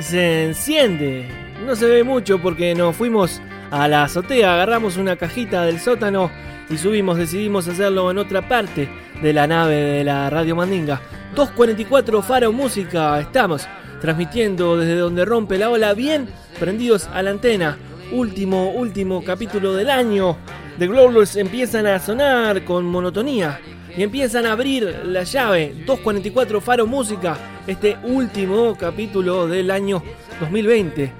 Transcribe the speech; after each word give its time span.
Se 0.00 0.44
enciende. 0.44 1.26
No 1.64 1.74
se 1.76 1.86
ve 1.86 2.04
mucho 2.04 2.40
porque 2.40 2.74
nos 2.74 2.96
fuimos 2.96 3.40
a 3.70 3.88
la 3.88 4.04
azotea, 4.04 4.54
agarramos 4.54 4.96
una 4.96 5.16
cajita 5.16 5.62
del 5.62 5.80
sótano 5.80 6.30
y 6.68 6.76
subimos. 6.76 7.18
Decidimos 7.18 7.66
hacerlo 7.68 8.10
en 8.10 8.18
otra 8.18 8.46
parte 8.48 8.88
de 9.22 9.32
la 9.32 9.46
nave 9.46 9.74
de 9.74 10.04
la 10.04 10.30
Radio 10.30 10.56
Mandinga. 10.56 11.00
244 11.34 12.22
Faro 12.22 12.52
Música, 12.52 13.18
estamos 13.20 13.66
transmitiendo 14.00 14.76
desde 14.76 14.96
donde 14.96 15.24
rompe 15.24 15.58
la 15.58 15.70
ola, 15.70 15.94
bien 15.94 16.28
prendidos 16.60 17.08
a 17.12 17.22
la 17.22 17.30
antena. 17.30 17.78
Último, 18.12 18.70
último 18.70 19.24
capítulo 19.24 19.74
del 19.74 19.90
año. 19.90 20.36
The 20.78 20.86
Glowlers 20.86 21.36
empiezan 21.36 21.86
a 21.86 21.98
sonar 21.98 22.64
con 22.64 22.84
monotonía 22.84 23.60
y 23.96 24.02
empiezan 24.02 24.46
a 24.46 24.52
abrir 24.52 25.02
la 25.04 25.22
llave 25.22 25.74
244 25.86 26.60
Faro 26.60 26.86
Música, 26.86 27.36
este 27.66 27.96
último 28.02 28.76
capítulo 28.76 29.46
del 29.46 29.70
año 29.70 30.02
2020. 30.40 31.12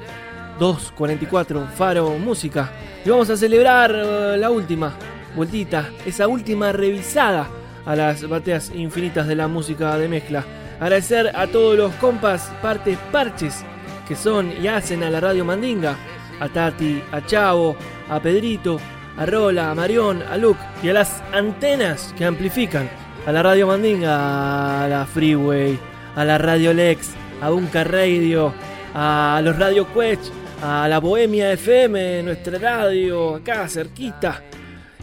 244 0.58 1.68
Faro 1.76 2.10
Música. 2.18 2.70
Y 3.04 3.10
vamos 3.10 3.30
a 3.30 3.36
celebrar 3.36 3.92
eh, 3.94 4.36
la 4.38 4.50
última 4.50 4.94
vueltita, 5.34 5.90
esa 6.06 6.28
última 6.28 6.72
revisada 6.72 7.48
a 7.84 7.96
las 7.96 8.26
bateas 8.28 8.72
infinitas 8.74 9.26
de 9.26 9.36
la 9.36 9.48
música 9.48 9.96
de 9.98 10.08
mezcla. 10.08 10.44
Agradecer 10.80 11.32
a 11.34 11.46
todos 11.46 11.76
los 11.76 11.92
compas, 11.94 12.50
partes, 12.62 12.98
parches 13.12 13.64
que 14.08 14.16
son 14.16 14.52
y 14.62 14.68
hacen 14.68 15.02
a 15.02 15.10
la 15.10 15.20
radio 15.20 15.44
Mandinga. 15.44 15.96
A 16.41 16.48
Tati, 16.48 17.00
a 17.12 17.24
Chavo, 17.24 17.76
a 18.08 18.18
Pedrito, 18.18 18.80
a 19.16 19.26
Rola, 19.26 19.70
a 19.70 19.75
Marión, 19.75 20.22
a 20.22 20.36
Luke 20.36 20.60
y 20.82 20.88
a 20.88 20.92
las 20.92 21.22
antenas 21.32 22.14
que 22.16 22.25
amplifican 22.25 22.88
a 23.26 23.32
la 23.32 23.42
radio 23.42 23.66
Mandinga, 23.66 24.84
a 24.84 24.88
la 24.88 25.06
Freeway, 25.06 25.78
a 26.14 26.25
la 26.25 26.38
Radio 26.38 26.72
Lex, 26.75 27.10
a 27.41 27.50
Bunker 27.50 27.91
Radio, 27.91 28.53
a 28.94 29.41
los 29.42 29.58
Radio 29.58 29.92
Quest, 29.92 30.32
a 30.62 30.86
la 30.88 30.98
Bohemia 30.98 31.53
FM, 31.53 32.22
nuestra 32.22 32.58
radio 32.58 33.36
acá 33.36 33.69
cerquita 33.69 34.42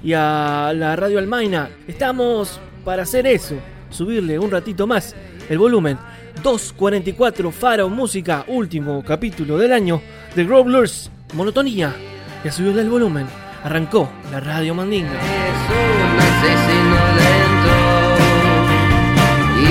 y 0.04 0.14
a 0.14 0.72
la 0.76 0.96
Radio 0.96 1.20
Almaina. 1.20 1.70
Estamos 1.88 2.60
para 2.84 3.04
hacer 3.04 3.28
eso, 3.28 3.56
subirle 3.90 4.40
un 4.40 4.52
ratito 4.52 4.88
más 4.88 5.16
el 5.50 5.58
volumen. 5.58 5.98
244 6.44 7.52
Faro 7.52 7.90
Música, 7.90 8.46
último 8.48 9.04
capítulo 9.04 9.58
del 9.58 9.74
año 9.74 10.02
de 10.36 10.46
Growlers, 10.46 11.12
monotonía. 11.34 11.94
Y 12.44 12.48
a 12.48 12.52
subirle 12.52 12.82
el 12.82 12.90
volumen, 12.90 13.28
arrancó 13.64 14.10
la 14.32 14.40
Radio 14.40 14.74
Mandinga. 14.76 15.12
Es 15.12 15.18
un 15.70 16.20
asesino 16.20 16.98
lento 17.20 17.76
y 19.60 19.66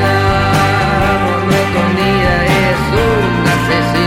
la 0.00 0.18
monotonía 1.24 2.32
es 2.70 2.80
un 2.92 3.46
asesino 3.48 3.99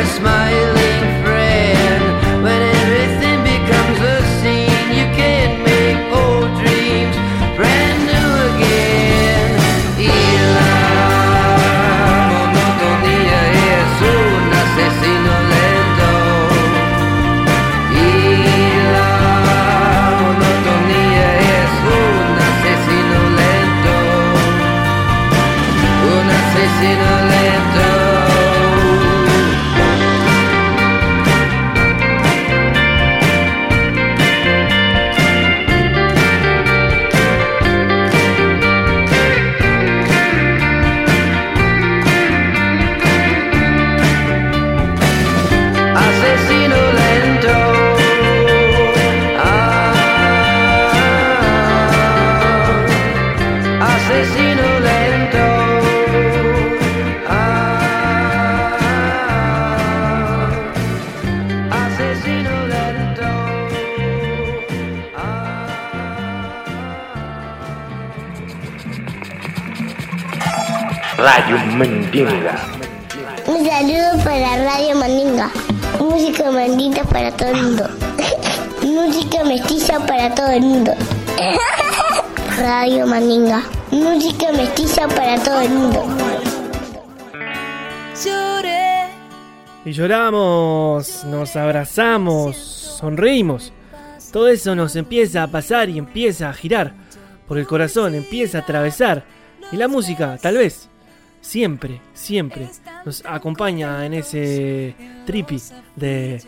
a 0.00 0.06
smiling 0.06 1.04
friend. 1.22 2.02
When 2.44 2.60
everything 2.80 3.38
becomes 3.44 3.98
a 4.00 4.18
scene, 4.38 4.88
you 4.98 5.06
can 5.18 5.48
make 5.62 6.00
old 6.20 6.50
dreams 6.60 7.16
brand 7.58 7.98
new 8.10 8.28
again. 8.50 9.50
Y 9.98 10.16
la 10.56 10.74
monotonía 12.32 13.40
es 13.76 13.92
un 14.16 14.42
asesino 14.62 15.32
lento. 15.52 16.12
Y 17.92 18.10
la 18.96 19.12
monotonía 20.22 21.28
es 21.58 21.72
un 22.00 22.32
asesino 22.48 23.18
lento. 23.40 23.96
Un 26.14 26.26
asesino. 26.40 27.39
Mandinga. 72.24 72.60
Un 73.46 73.66
saludo 73.66 74.24
para 74.24 74.64
Radio 74.64 74.94
Mandinga. 74.96 75.50
Música 75.98 76.50
mandita 76.50 77.02
para 77.04 77.34
todo 77.34 77.48
el 77.48 77.62
mundo. 77.62 77.88
Música 78.82 79.44
mestiza 79.44 80.06
para 80.06 80.34
todo 80.34 80.48
el 80.48 80.60
mundo. 80.60 80.92
Radio 82.58 83.06
Mandinga. 83.06 83.62
Música 83.90 84.52
mestiza 84.52 85.08
para 85.08 85.42
todo 85.42 85.60
el 85.62 85.70
mundo. 85.70 86.04
Lloré. 88.22 89.08
Y 89.86 89.92
lloramos, 89.92 91.24
nos 91.24 91.56
abrazamos, 91.56 92.56
sonreímos. 92.56 93.72
Todo 94.30 94.48
eso 94.48 94.74
nos 94.74 94.94
empieza 94.94 95.42
a 95.42 95.48
pasar 95.48 95.88
y 95.88 95.96
empieza 95.96 96.50
a 96.50 96.52
girar 96.52 96.92
por 97.48 97.58
el 97.58 97.66
corazón, 97.66 98.14
empieza 98.14 98.58
a 98.58 98.60
atravesar. 98.60 99.24
Y 99.72 99.76
la 99.76 99.88
música, 99.88 100.36
tal 100.40 100.58
vez, 100.58 100.89
siempre, 101.50 102.00
siempre 102.14 102.68
nos 103.04 103.24
acompaña 103.26 104.06
en 104.06 104.14
ese 104.14 104.94
tripi 105.26 105.60
de 105.96 106.40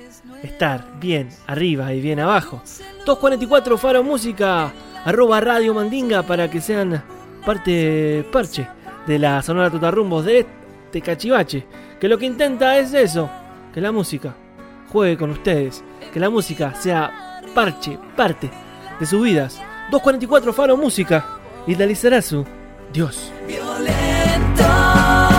estar 0.45 1.01
bien 1.01 1.29
arriba 1.49 1.93
y 1.93 2.01
bien 2.01 2.21
abajo. 2.21 2.63
244 3.05 3.79
Faro 3.79 4.05
Música, 4.05 4.73
arroba 5.05 5.41
Radio 5.41 5.75
Mandinga 5.75 6.23
para 6.23 6.49
que 6.49 6.61
sean 6.61 7.03
parte 7.45 8.25
parche 8.31 8.69
de 9.05 9.19
la 9.19 9.43
Sonora 9.43 9.71
Totarrumbos 9.71 10.25
de 10.25 10.47
este 10.87 11.01
cachivache. 11.01 11.67
Que 12.01 12.07
lo 12.07 12.17
que 12.17 12.27
intenta 12.27 12.79
es 12.79 12.95
eso, 12.95 13.29
que 13.75 13.81
la 13.81 13.91
música 13.91 14.37
juegue 14.93 15.17
con 15.17 15.31
ustedes, 15.31 15.83
que 16.13 16.21
la 16.21 16.31
música 16.31 16.75
sea 16.77 17.41
parche, 17.53 17.99
parte 18.17 18.49
de 19.01 19.07
sus 19.07 19.21
vidas. 19.21 19.61
244 19.91 20.53
Faro 20.53 20.77
Música 20.77 21.27
y 21.67 21.75
su 22.23 22.47
Dios. 22.93 23.33
Si 24.32 25.31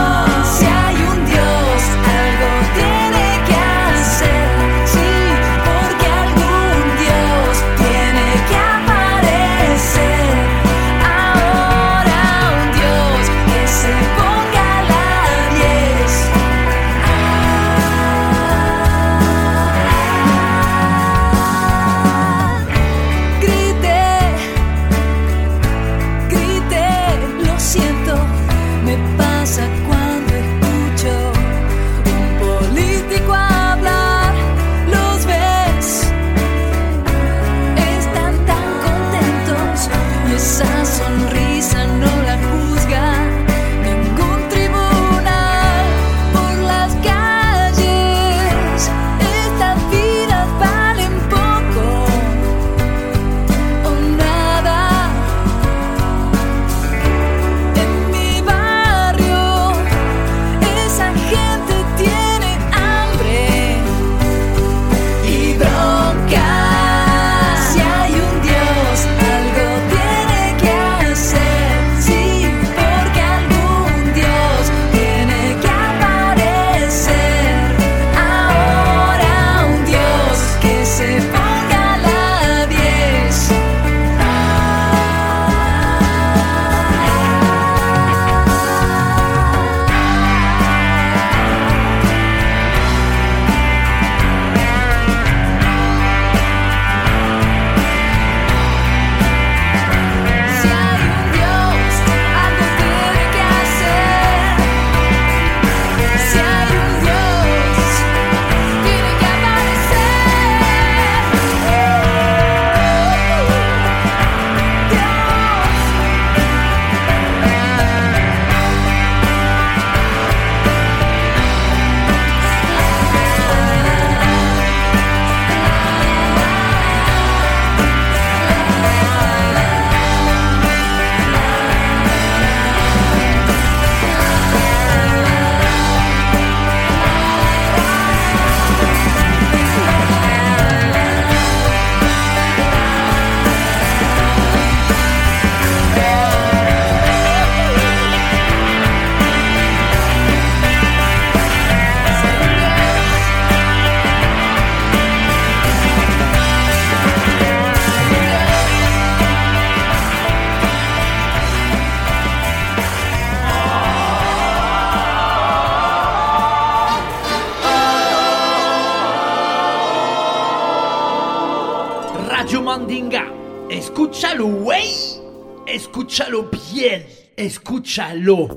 Escúchalo. 177.93 178.47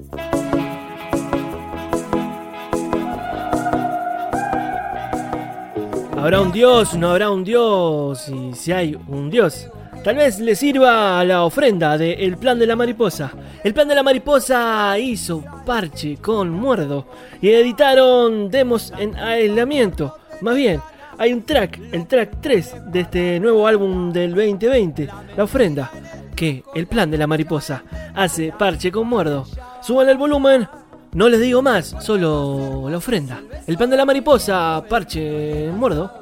¿Habrá 6.17 6.41
un 6.41 6.53
Dios? 6.53 6.95
¿No 6.97 7.11
habrá 7.11 7.31
un 7.31 7.45
Dios? 7.45 8.31
Y 8.31 8.55
si 8.55 8.73
hay 8.73 8.97
un 9.09 9.29
Dios, 9.29 9.69
tal 10.03 10.17
vez 10.17 10.41
le 10.41 10.55
sirva 10.55 11.23
la 11.25 11.45
ofrenda 11.45 11.99
de 11.99 12.15
El 12.15 12.39
Plan 12.39 12.59
de 12.59 12.67
la 12.67 12.77
Mariposa. 12.77 13.31
El 13.63 13.75
Plan 13.75 13.87
de 13.87 13.95
la 13.95 14.03
Mariposa 14.03 14.99
hizo 14.99 15.45
parche 15.67 16.17
con 16.17 16.49
muerdo 16.49 17.07
y 17.43 17.51
editaron 17.51 18.51
demos 18.51 18.91
en 18.99 19.17
aislamiento. 19.17 20.17
Más 20.41 20.57
bien, 20.57 20.81
hay 21.19 21.35
un 21.35 21.43
track, 21.43 21.79
el 21.93 22.07
track 22.07 22.41
3 22.41 22.75
de 22.87 23.01
este 23.01 23.41
nuevo 23.41 23.67
álbum 23.67 24.11
del 24.13 24.35
2020, 24.35 25.09
La 25.37 25.45
Ofrenda, 25.45 25.91
que 26.37 26.63
El 26.75 26.87
Plan 26.87 27.11
de 27.11 27.19
la 27.19 27.27
Mariposa 27.27 27.83
hace 28.15 28.53
parche 28.57 28.93
con 28.93 29.09
muerdo. 29.09 29.47
Suban 29.83 30.09
el 30.09 30.19
volumen. 30.19 30.69
No 31.13 31.29
les 31.29 31.41
digo 31.41 31.63
más, 31.63 31.97
solo 32.01 32.89
la 32.91 32.99
ofrenda. 32.99 33.41
El 33.67 33.79
pan 33.79 33.89
de 33.89 33.97
la 33.97 34.05
mariposa, 34.05 34.85
parche, 34.89 35.71
muerdo. 35.73 36.13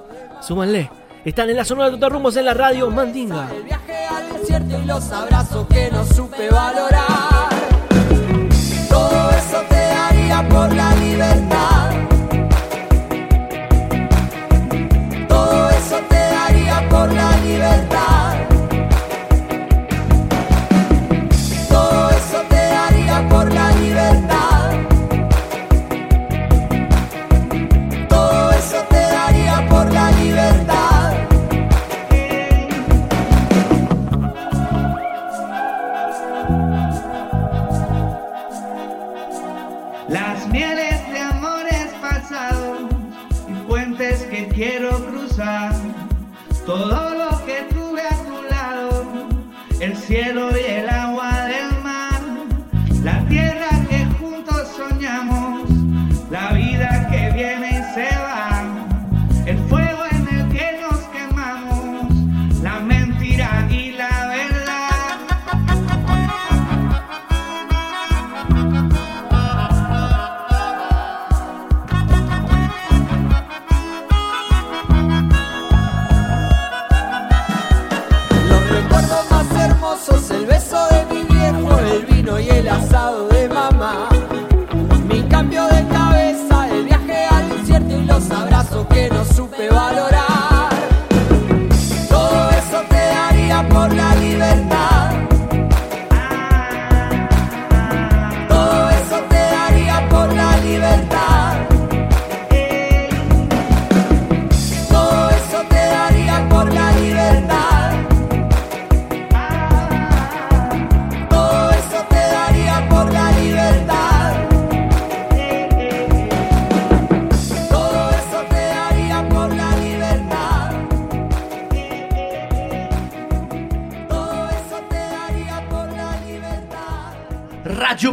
Súmanle. 0.40 0.88
Están 1.25 1.50
en 1.50 1.56
la 1.56 1.64
zona 1.64 1.87
de 1.87 1.92
Totarrumbos 1.92 2.37
en 2.37 2.44
la 2.44 2.54
radio 2.54 2.90
Mandinga. 2.90 3.50
El 3.52 3.64
viaje 3.64 4.06
al 4.06 4.38
desierto 4.38 4.78
y 4.78 4.85
los 4.85 5.11
abrazos 5.11 5.66
que 5.66 5.90
no 5.90 6.04
supe 6.04 6.49
valorar. 6.49 7.49
Todo 8.88 9.30
eso 9.30 9.62
te 9.68 9.75
daría 9.75 10.49
por 10.49 10.73
la 10.73 10.94
libertad. 10.94 12.03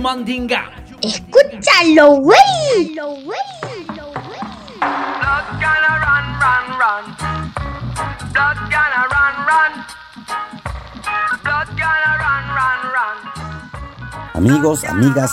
Mandinga. 0.01 0.71
Escúchalo, 1.01 2.21
güey. 2.21 2.39
Amigos, 14.33 14.83
amigas, 14.85 15.31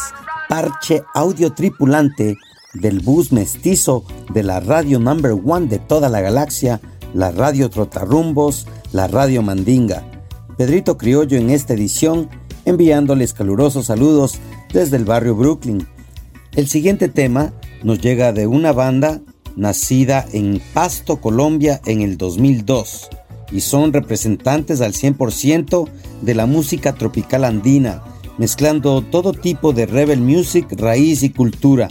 parche 0.51 1.03
audio 1.15 1.55
tripulante 1.55 2.37
del 2.75 3.01
bus 3.01 3.33
mestizo 3.33 4.05
de 4.35 4.43
la 4.43 4.61
radio 4.61 4.99
number 4.99 5.33
one 5.33 5.67
de 5.67 5.79
toda 5.79 6.11
la 6.11 6.21
galaxia, 6.21 6.79
la 7.15 7.31
radio 7.31 7.71
Trotarrumbos, 7.71 8.67
la 8.93 9.09
radio 9.09 9.41
Mandinga. 9.41 10.03
Pedrito 10.59 10.99
Criollo 10.99 11.39
en 11.39 11.49
esta 11.49 11.73
edición, 11.73 12.29
enviándoles 12.67 13.33
calurosos 13.33 13.87
saludos 13.87 14.39
desde 14.73 14.97
el 14.97 15.05
barrio 15.05 15.35
Brooklyn. 15.35 15.87
El 16.55 16.69
siguiente 16.69 17.09
tema 17.09 17.53
nos 17.83 18.01
llega 18.01 18.33
de 18.33 18.47
una 18.47 18.73
banda 18.73 19.21
nacida 19.57 20.27
en 20.33 20.61
Pasto, 20.73 21.21
Colombia, 21.21 21.81
en 21.87 22.01
el 22.03 22.17
2002 22.17 23.09
y 23.51 23.61
son 23.61 23.93
representantes 23.93 24.81
al 24.81 24.93
100% 24.93 25.89
de 26.23 26.35
la 26.35 26.47
música 26.47 26.95
tropical 26.95 27.45
andina, 27.45 28.03
mezclando 28.37 29.03
todo 29.03 29.33
tipo 29.33 29.73
de 29.73 29.87
rebel 29.87 30.21
music, 30.21 30.67
raíz 30.79 31.23
y 31.23 31.31
cultura. 31.31 31.89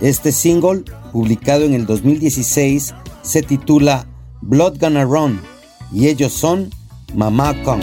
Este 0.00 0.32
single, 0.32 0.84
publicado 1.12 1.64
en 1.64 1.74
el 1.74 1.86
2016, 1.86 2.94
se 3.22 3.42
titula 3.42 4.06
Blood 4.40 4.78
Gonna 4.80 5.04
Run 5.04 5.40
y 5.92 6.08
ellos 6.08 6.32
son 6.32 6.70
Mama 7.14 7.54
Kong. 7.64 7.82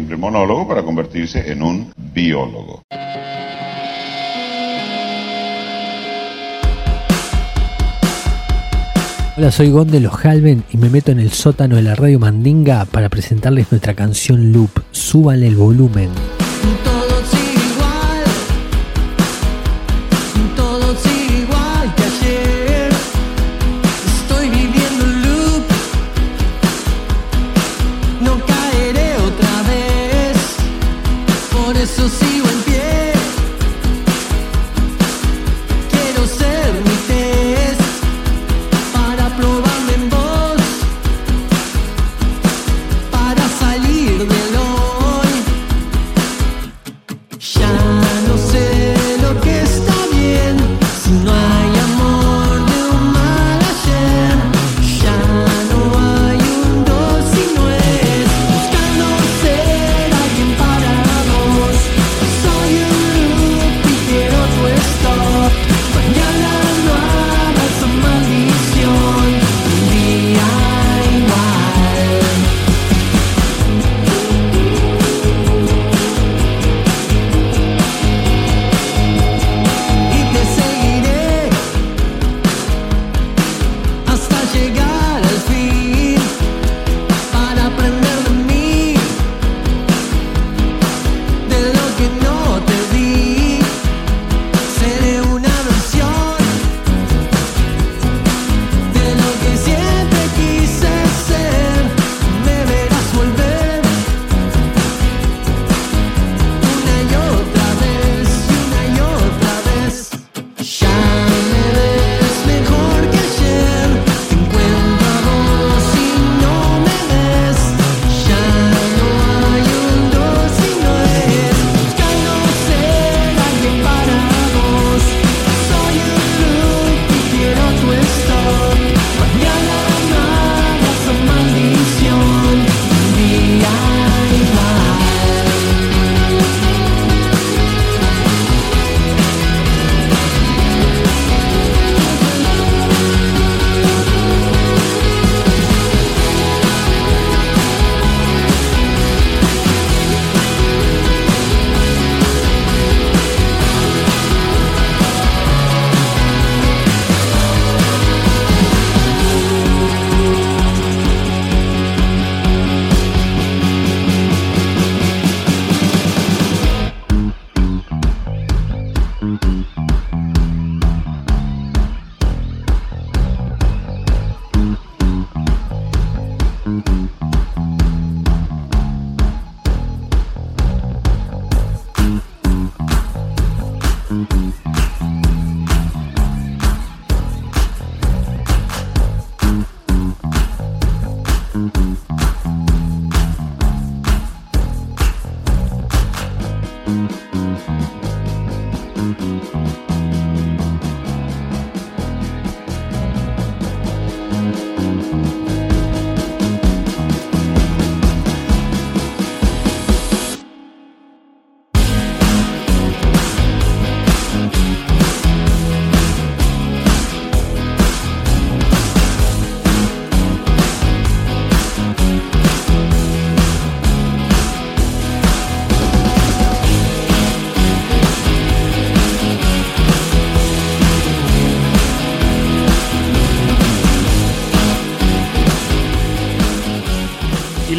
Simple 0.00 0.16
monólogo 0.16 0.66
para 0.66 0.82
convertirse 0.82 1.52
en 1.52 1.62
un 1.62 1.92
biólogo. 2.14 2.82
Hola, 9.36 9.52
soy 9.52 9.70
Gon 9.70 9.90
de 9.90 10.00
los 10.00 10.24
Halven 10.24 10.64
y 10.72 10.78
me 10.78 10.88
meto 10.88 11.12
en 11.12 11.20
el 11.20 11.32
sótano 11.32 11.76
de 11.76 11.82
la 11.82 11.94
Radio 11.94 12.18
Mandinga 12.18 12.86
para 12.86 13.10
presentarles 13.10 13.70
nuestra 13.70 13.92
canción 13.92 14.52
Loop. 14.52 14.70
Súbanle 14.90 15.48
el 15.48 15.56
volumen. 15.56 16.08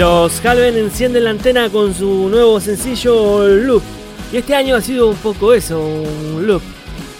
Los 0.01 0.41
Calven 0.41 0.75
encienden 0.77 1.25
la 1.25 1.29
antena 1.29 1.69
con 1.69 1.93
su 1.93 2.27
nuevo 2.27 2.59
sencillo 2.59 3.47
Loop. 3.47 3.83
Y 4.33 4.37
este 4.37 4.55
año 4.55 4.75
ha 4.75 4.81
sido 4.81 5.07
un 5.07 5.15
poco 5.17 5.53
eso, 5.53 5.79
un 5.79 6.47
loop. 6.47 6.63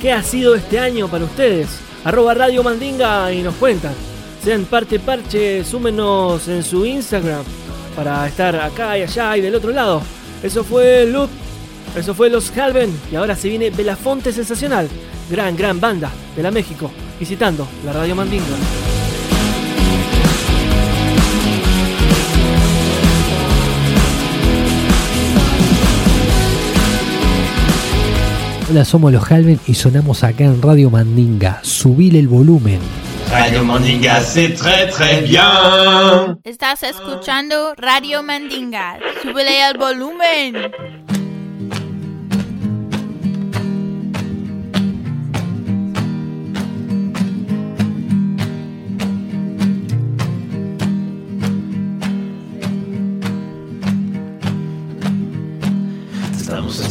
¿Qué 0.01 0.11
ha 0.11 0.23
sido 0.23 0.55
este 0.55 0.79
año 0.79 1.07
para 1.07 1.25
ustedes? 1.25 1.67
Arroba 2.03 2.33
Radio 2.33 2.63
Mandinga 2.63 3.31
y 3.31 3.43
nos 3.43 3.53
cuentan. 3.55 3.93
Sean 4.43 4.65
parte 4.65 4.97
parche, 4.97 5.63
súmenos 5.63 6.47
en 6.47 6.63
su 6.63 6.83
Instagram 6.83 7.43
para 7.95 8.25
estar 8.25 8.55
acá 8.55 8.97
y 8.97 9.03
allá 9.03 9.37
y 9.37 9.41
del 9.41 9.53
otro 9.53 9.69
lado. 9.69 10.01
Eso 10.41 10.63
fue 10.63 11.05
Loop, 11.05 11.29
eso 11.95 12.15
fue 12.15 12.31
Los 12.31 12.49
Calven 12.49 12.91
y 13.11 13.15
ahora 13.15 13.35
se 13.35 13.49
viene 13.49 13.69
Belafonte 13.69 14.33
Sensacional, 14.33 14.89
gran, 15.29 15.55
gran 15.55 15.79
banda 15.79 16.09
de 16.35 16.41
la 16.41 16.49
México, 16.49 16.89
visitando 17.19 17.67
la 17.85 17.93
Radio 17.93 18.15
Mandinga. 18.15 18.80
Hola, 28.71 28.85
somos 28.85 29.11
los 29.11 29.29
Halven 29.29 29.59
y 29.67 29.73
sonamos 29.73 30.23
acá 30.23 30.45
en 30.45 30.61
Radio 30.61 30.89
Mandinga. 30.89 31.59
Subile 31.61 32.19
el 32.19 32.29
volumen. 32.29 32.79
Radio 33.29 33.65
Mandinga, 33.65 34.21
c'est 34.21 34.55
très 34.55 34.89
très 34.89 35.21
bien. 35.23 36.39
Estás 36.45 36.81
escuchando 36.83 37.75
Radio 37.75 38.23
Mandinga. 38.23 38.97
Súbele 39.21 39.61
al 39.61 39.77
volumen. 39.77 40.71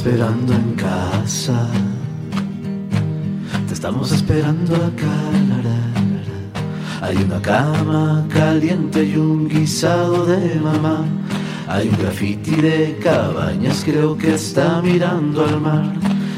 Esperando 0.01 0.55
en 0.55 0.73
casa. 0.77 1.69
Te 3.69 3.75
estamos 3.75 4.11
esperando 4.13 4.75
acá. 4.77 5.17
la. 5.63 7.07
Hay 7.07 7.17
una 7.19 7.43
cama 7.43 8.27
caliente 8.31 9.05
y 9.05 9.17
un 9.17 9.47
guisado 9.47 10.25
de 10.25 10.55
mamá. 10.59 11.05
Hay 11.69 11.89
un 11.91 11.99
graffiti 11.99 12.53
de 12.63 12.99
cabañas, 13.05 13.83
creo 13.85 14.17
que 14.17 14.37
está 14.37 14.81
mirando 14.81 15.45
al 15.45 15.61
mar. 15.61 15.93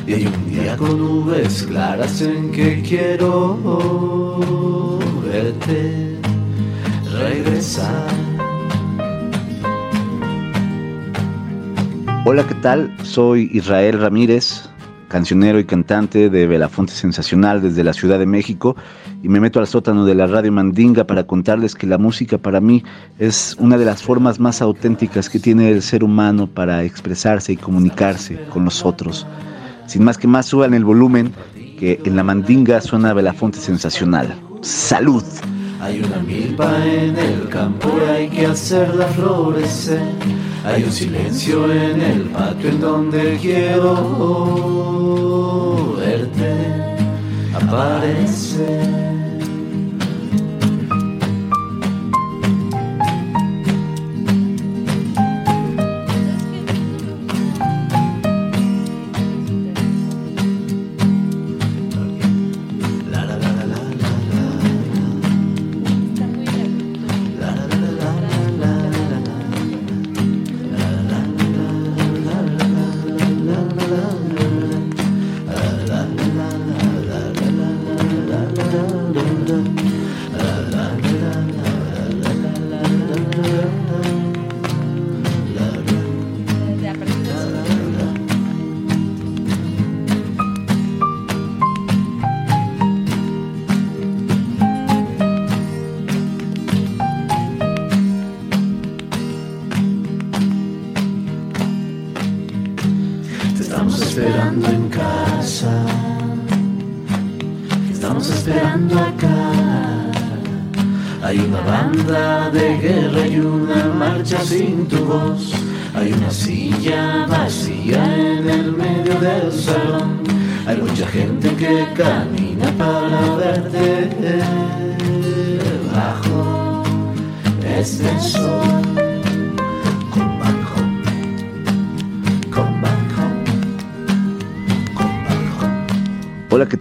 Y 0.08 0.14
hay 0.14 0.26
un 0.26 0.50
día 0.50 0.76
con 0.76 0.98
nubes 0.98 1.62
claras 1.62 2.20
en 2.20 2.50
que 2.50 2.82
quiero 2.82 3.38
verte 5.24 6.18
regresar. 7.12 8.31
Hola, 12.24 12.46
¿qué 12.46 12.54
tal? 12.54 12.94
Soy 13.02 13.50
Israel 13.52 13.98
Ramírez, 13.98 14.70
cancionero 15.08 15.58
y 15.58 15.64
cantante 15.64 16.30
de 16.30 16.46
Belafonte 16.46 16.92
Sensacional 16.92 17.60
desde 17.60 17.82
la 17.82 17.92
Ciudad 17.92 18.20
de 18.20 18.26
México 18.26 18.76
y 19.24 19.28
me 19.28 19.40
meto 19.40 19.58
al 19.58 19.66
sótano 19.66 20.04
de 20.04 20.14
la 20.14 20.28
radio 20.28 20.52
Mandinga 20.52 21.04
para 21.04 21.24
contarles 21.24 21.74
que 21.74 21.88
la 21.88 21.98
música 21.98 22.38
para 22.38 22.60
mí 22.60 22.84
es 23.18 23.56
una 23.58 23.76
de 23.76 23.86
las 23.86 24.04
formas 24.04 24.38
más 24.38 24.62
auténticas 24.62 25.28
que 25.28 25.40
tiene 25.40 25.72
el 25.72 25.82
ser 25.82 26.04
humano 26.04 26.46
para 26.46 26.84
expresarse 26.84 27.54
y 27.54 27.56
comunicarse 27.56 28.38
con 28.50 28.66
los 28.66 28.84
otros. 28.84 29.26
Sin 29.86 30.04
más 30.04 30.16
que 30.16 30.28
más, 30.28 30.46
suban 30.46 30.74
el 30.74 30.84
volumen 30.84 31.32
que 31.76 32.00
en 32.04 32.14
la 32.14 32.22
Mandinga 32.22 32.80
suena 32.82 33.14
Belafonte 33.14 33.58
Sensacional. 33.58 34.32
¡Salud! 34.60 35.24
Hay 35.80 36.00
una 36.00 36.18
milpa 36.18 36.86
en 36.86 37.18
el 37.18 37.48
campo 37.48 37.98
y 37.98 38.08
hay 38.08 38.28
que 38.28 38.46
hacerla 38.46 39.06
florecer. 39.08 40.02
Hay 40.64 40.84
un 40.84 40.92
silencio 40.92 41.72
en 41.72 42.00
el 42.00 42.20
patio 42.30 42.70
en 42.70 42.80
donde 42.80 43.36
quiero 43.40 43.96
verte 45.96 46.54
aparecer. 47.52 49.21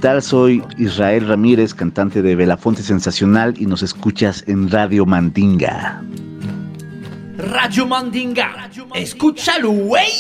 Tal? 0.02 0.22
Soy 0.24 0.64
Israel 0.78 1.28
Ramírez, 1.28 1.74
cantante 1.74 2.22
de 2.22 2.36
Belafonte 2.36 2.82
Sensacional 2.82 3.54
y 3.58 3.68
nos 3.68 3.84
escuchas 3.84 4.44
en 4.48 4.70
Radio 4.70 5.06
Mandinga. 5.06 6.04
Radio 7.38 7.86
Mandinga. 7.86 8.70
Escúchalo, 8.96 9.70
güey. 9.72 10.12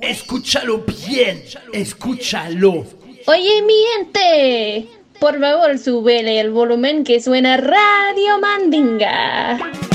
Escúchalo 0.00 0.84
bien. 1.06 1.42
Escúchalo. 1.72 2.86
Oye, 3.26 3.62
mi 3.66 3.74
gente, 3.96 4.88
por 5.20 5.38
favor, 5.38 5.78
súbele 5.78 6.40
el 6.40 6.50
volumen 6.50 7.04
que 7.04 7.20
suena 7.20 7.58
Radio 7.58 8.40
Mandinga. 8.40 9.91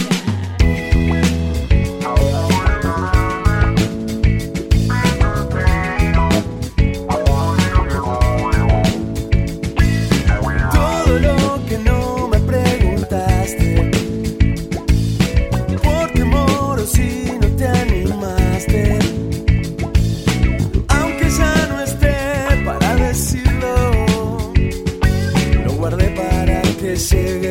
Lo 26.98 27.47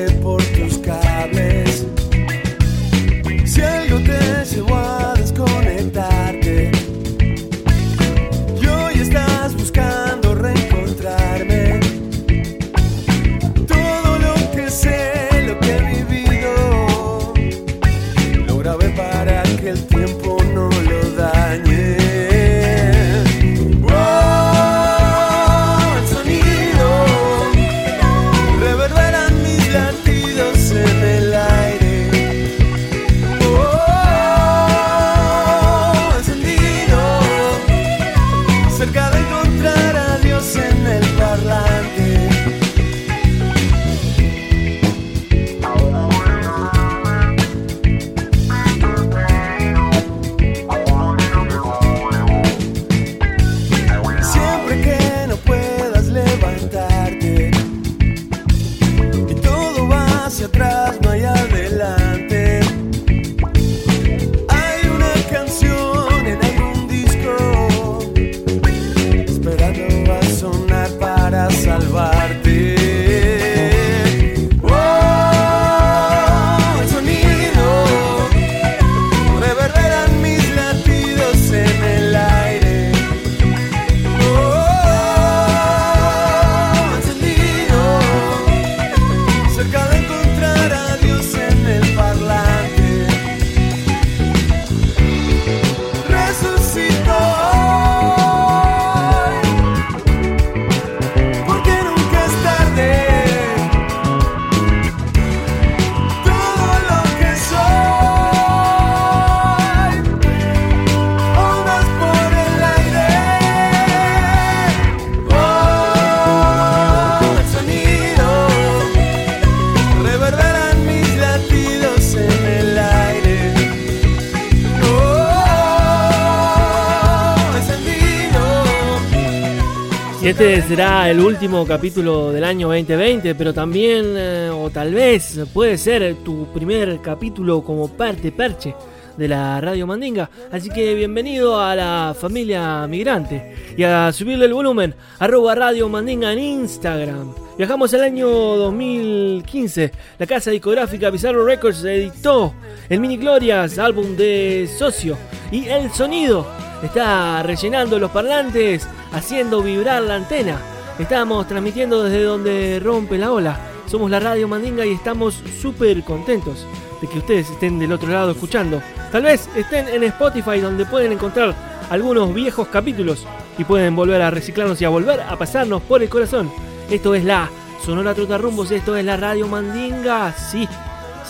este 130.29 130.61
será 130.63 131.09
el 131.09 131.21
último 131.21 131.65
capítulo 131.65 132.33
del 132.33 132.43
año 132.43 132.67
2020, 132.67 133.37
pero 133.37 133.55
también, 133.55 134.05
eh, 134.17 134.51
o 134.53 134.71
tal 134.71 134.93
vez, 134.93 135.39
puede 135.55 135.79
ser 135.79 136.17
tu 136.25 136.53
primer 136.53 137.01
capítulo 137.01 137.63
como 137.63 137.87
parte 137.87 138.33
perche 138.33 138.75
de 139.17 139.29
la 139.29 139.61
Radio 139.61 139.87
Mandinga. 139.87 140.29
Así 140.51 140.69
que 140.69 140.95
bienvenido 140.95 141.61
a 141.61 141.77
la 141.77 142.17
familia 142.19 142.89
migrante. 142.89 143.55
Y 143.77 143.85
a 143.85 144.13
subirle 144.13 144.47
el 144.47 144.55
volumen, 144.55 144.97
arroba 145.21 145.55
Radio 145.55 145.89
Mandinga 145.89 146.33
en 146.33 146.41
Instagram. 146.41 147.33
Viajamos 147.57 147.95
al 147.95 148.03
año 148.03 148.29
2015. 148.29 149.93
La 150.19 150.27
casa 150.27 150.51
discográfica 150.51 151.09
Bizarro 151.09 151.47
Records 151.47 151.85
editó 151.85 152.53
el 152.89 152.99
Mini 152.99 153.17
Glorias, 153.17 153.79
álbum 153.79 154.17
de 154.17 154.69
Socio. 154.77 155.17
Y 155.53 155.67
el 155.69 155.93
sonido 155.93 156.66
está 156.83 157.43
rellenando 157.43 157.99
los 157.99 158.11
parlantes, 158.11 158.87
haciendo 159.13 159.63
vibrar 159.63 160.03
la 160.03 160.17
antena. 160.17 160.61
Estamos 160.99 161.47
transmitiendo 161.47 162.03
desde 162.03 162.23
donde 162.23 162.81
rompe 162.83 163.19
la 163.19 163.33
ola. 163.33 163.61
Somos 163.87 164.11
la 164.11 164.21
Radio 164.21 164.49
Mandinga 164.49 164.85
y 164.85 164.93
estamos 164.93 165.43
súper 165.61 166.03
contentos 166.03 166.67
de 167.01 167.07
que 167.07 167.19
ustedes 167.19 167.51
estén 167.51 167.79
del 167.79 167.93
otro 167.93 168.09
lado 168.09 168.33
escuchando. 168.33 168.83
Tal 169.13 169.23
vez 169.23 169.49
estén 169.55 169.89
en 169.89 170.03
Spotify 170.05 170.61
donde 170.61 170.87
pueden 170.87 171.13
encontrar 171.13 171.55
algunos 171.91 172.35
viejos 172.35 172.69
capítulos 172.69 173.27
y 173.59 173.65
pueden 173.65 173.95
volver 173.95 174.23
a 174.23 174.31
reciclarnos 174.31 174.81
y 174.81 174.85
a 174.85 174.89
volver 174.89 175.21
a 175.21 175.37
pasarnos 175.37 175.83
por 175.83 176.03
el 176.03 176.09
corazón. 176.09 176.51
Esto 176.91 177.15
es 177.15 177.25
la 177.25 177.49
Sonora 177.85 178.15
Trotarrumbos, 178.15 178.71
esto 178.71 178.97
es 178.97 179.05
la 179.05 179.17
Radio 179.17 179.47
Mandinga. 179.47 180.33
Sí, 180.33 180.69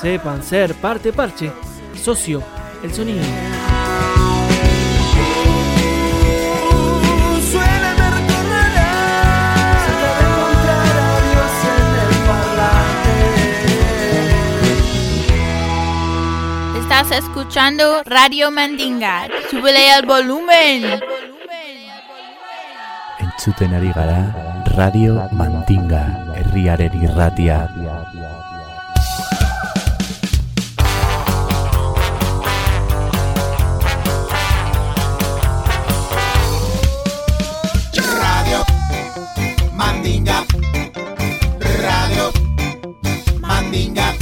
sepan 0.01 0.43
ser 0.43 0.75
parte 0.75 1.13
parche, 1.13 1.53
socio, 2.03 2.43
el 2.83 2.93
sonido. 2.95 3.23
Estás 16.99 17.25
escuchando 17.25 18.03
Radio 18.07 18.51
Mandinga. 18.51 19.29
Súbele 19.51 19.99
el 19.99 20.07
volumen. 20.07 20.99
Entzuten 23.19 23.75
ari 23.75 23.93
gara 23.93 24.65
Radio 24.75 25.29
Mandinga, 25.31 26.33
herriaren 26.37 27.03
irratia. 27.03 27.69
Radio 37.93 38.65
Mandinga. 39.75 40.47
Radio 41.61 42.33
Mandinga. 43.43 44.15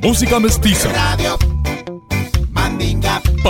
Música 0.00 0.40
mestiza 0.40 0.88
Radio. 0.88 1.51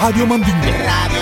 Radio 0.00 0.26
Mandinga. 0.26 0.70
Radio 0.70 1.17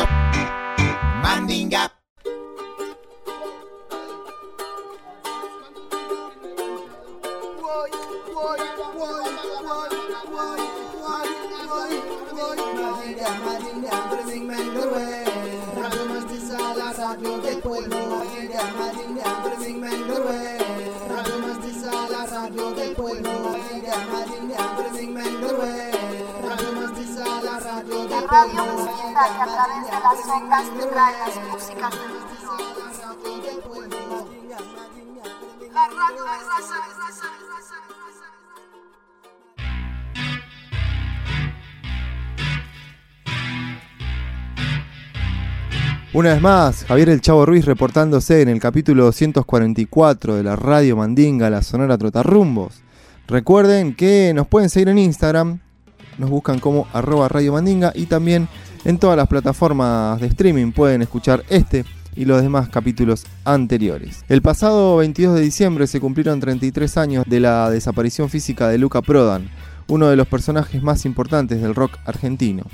Una 46.12 46.32
vez 46.32 46.40
más, 46.40 46.84
Javier 46.86 47.10
El 47.10 47.20
Chavo 47.20 47.46
Ruiz 47.46 47.64
reportándose 47.64 48.42
en 48.42 48.48
el 48.48 48.58
capítulo 48.58 49.04
244 49.04 50.34
de 50.34 50.42
la 50.42 50.56
Radio 50.56 50.96
Mandinga, 50.96 51.50
la 51.50 51.62
Sonora 51.62 51.98
Trotarrumbos. 51.98 52.82
Recuerden 53.28 53.94
que 53.94 54.32
nos 54.34 54.48
pueden 54.48 54.70
seguir 54.70 54.88
en 54.88 54.98
Instagram, 54.98 55.60
nos 56.18 56.30
buscan 56.30 56.58
como 56.58 56.86
arroba 56.92 57.28
Radio 57.28 57.52
Mandinga 57.52 57.92
y 57.94 58.06
también 58.06 58.48
en 58.84 58.98
todas 58.98 59.16
las 59.16 59.28
plataformas 59.28 60.20
de 60.20 60.28
streaming 60.28 60.72
pueden 60.72 61.02
escuchar 61.02 61.44
este 61.48 61.84
y 62.16 62.24
los 62.24 62.42
demás 62.42 62.68
capítulos 62.68 63.24
anteriores. 63.44 64.24
El 64.28 64.42
pasado 64.42 64.96
22 64.96 65.34
de 65.34 65.42
diciembre 65.42 65.86
se 65.86 66.00
cumplieron 66.00 66.40
33 66.40 66.96
años 66.96 67.24
de 67.26 67.40
la 67.40 67.70
desaparición 67.70 68.30
física 68.30 68.68
de 68.68 68.78
Luca 68.78 69.02
Prodan, 69.02 69.50
uno 69.88 70.08
de 70.08 70.16
los 70.16 70.26
personajes 70.26 70.82
más 70.82 71.04
importantes 71.04 71.60
del 71.60 71.74
rock 71.74 71.98
argentino, 72.06 72.64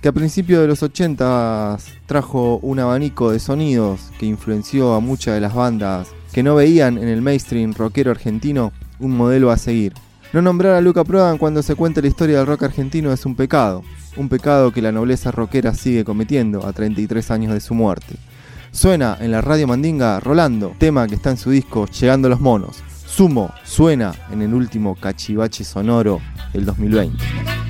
que 0.00 0.08
a 0.08 0.12
principios 0.12 0.62
de 0.62 0.68
los 0.68 0.82
80 0.82 1.76
trajo 2.06 2.58
un 2.62 2.80
abanico 2.80 3.30
de 3.30 3.38
sonidos 3.38 4.00
que 4.18 4.26
influenció 4.26 4.94
a 4.94 5.00
muchas 5.00 5.34
de 5.34 5.40
las 5.40 5.54
bandas 5.54 6.08
que 6.32 6.42
no 6.42 6.54
veían 6.54 6.96
en 6.96 7.08
el 7.08 7.22
mainstream 7.22 7.74
rockero 7.74 8.10
argentino 8.10 8.72
un 8.98 9.16
modelo 9.16 9.50
a 9.50 9.58
seguir. 9.58 9.92
No 10.32 10.40
nombrar 10.40 10.76
a 10.76 10.80
Luca 10.80 11.02
Prodan 11.02 11.38
cuando 11.38 11.60
se 11.60 11.74
cuenta 11.74 12.00
la 12.00 12.06
historia 12.06 12.38
del 12.38 12.46
rock 12.46 12.62
argentino 12.62 13.12
es 13.12 13.26
un 13.26 13.34
pecado, 13.34 13.82
un 14.16 14.28
pecado 14.28 14.70
que 14.70 14.80
la 14.80 14.92
nobleza 14.92 15.32
rockera 15.32 15.74
sigue 15.74 16.04
cometiendo 16.04 16.64
a 16.64 16.72
33 16.72 17.32
años 17.32 17.52
de 17.52 17.60
su 17.60 17.74
muerte. 17.74 18.14
Suena 18.70 19.18
en 19.20 19.32
la 19.32 19.40
radio 19.40 19.66
Mandinga 19.66 20.20
Rolando, 20.20 20.72
tema 20.78 21.08
que 21.08 21.16
está 21.16 21.30
en 21.30 21.36
su 21.36 21.50
disco 21.50 21.86
Llegando 21.86 22.28
los 22.28 22.40
Monos. 22.40 22.76
Sumo 23.06 23.52
suena 23.64 24.14
en 24.30 24.42
el 24.42 24.54
último 24.54 24.94
cachivache 24.94 25.64
sonoro 25.64 26.20
del 26.52 26.64
2020. 26.64 27.69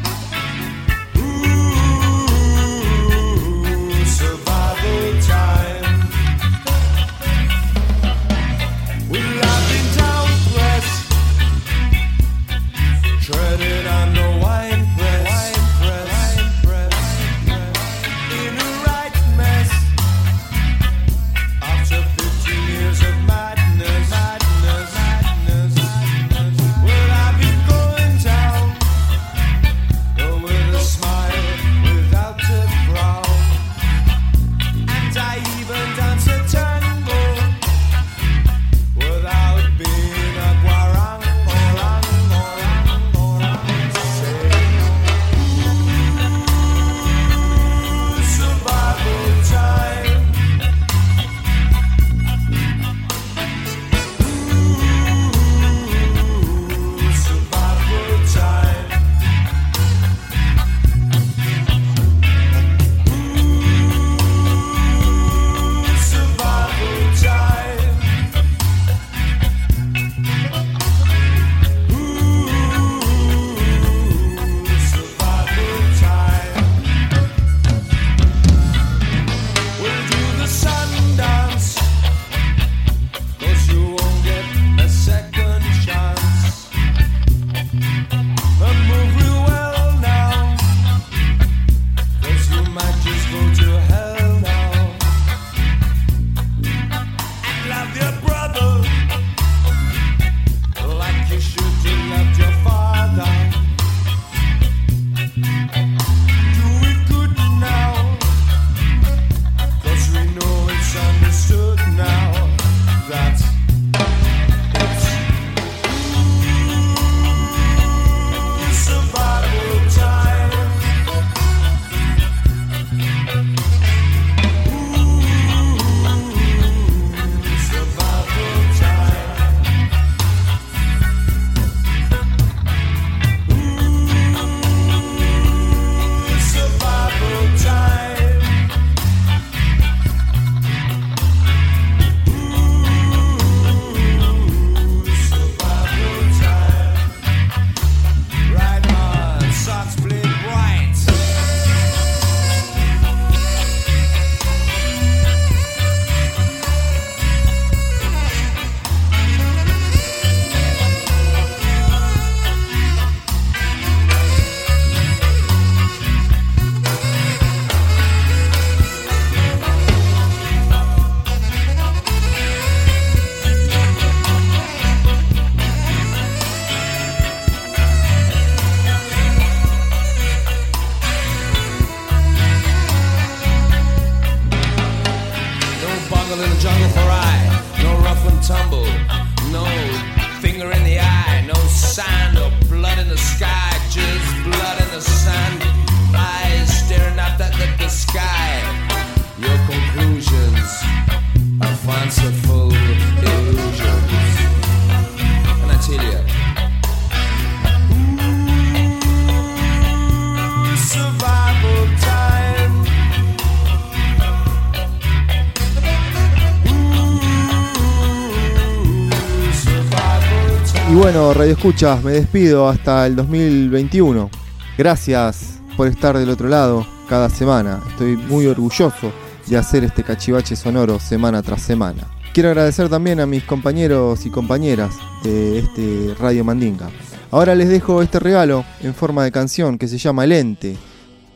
Radio 221.35 221.52
Escuchas, 221.52 222.02
me 222.02 222.12
despido 222.12 222.68
hasta 222.68 223.06
el 223.06 223.14
2021. 223.14 224.31
Gracias 224.76 225.60
por 225.76 225.87
estar 225.87 226.18
del 226.18 226.28
otro 226.28 226.48
lado 226.48 226.85
cada 227.08 227.31
semana. 227.31 227.81
Estoy 227.88 228.16
muy 228.16 228.46
orgulloso 228.46 229.12
de 229.46 229.56
hacer 229.56 229.85
este 229.85 230.02
cachivache 230.02 230.56
sonoro 230.56 230.98
semana 230.98 231.40
tras 231.42 231.62
semana. 231.62 232.02
Quiero 232.35 232.48
agradecer 232.48 232.88
también 232.88 233.20
a 233.20 233.26
mis 233.26 233.44
compañeros 233.44 234.26
y 234.26 234.31
compañeras 234.31 234.96
de 235.22 235.60
este 235.60 236.14
Radio 236.18 236.44
Mandinga. 236.44 236.90
Ahora 237.31 237.54
les 237.54 237.68
dejo 237.68 238.02
este 238.02 238.18
regalo 238.18 238.64
en 238.81 238.94
forma 238.94 239.22
de 239.22 239.31
canción 239.31 239.78
que 239.78 239.88
se 239.88 239.98
llama 239.98 240.24
El 240.24 240.33
Ente, 240.33 240.76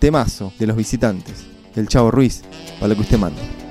temazo 0.00 0.52
de 0.58 0.66
los 0.66 0.76
visitantes, 0.76 1.44
del 1.74 1.86
Chavo 1.86 2.10
Ruiz, 2.10 2.42
para 2.80 2.88
lo 2.88 2.94
que 2.96 3.02
usted 3.02 3.18
manda. 3.18 3.63